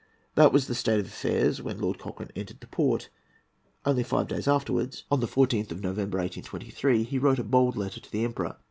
[0.33, 3.09] That was the state of affairs when Lord Cochrane entered the port.
[3.85, 7.99] Only five days afterwards, on the 14th of November, 1823, he wrote a bold letter
[7.99, 8.55] to the Emperor.